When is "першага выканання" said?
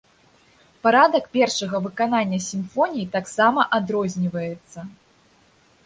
1.37-2.39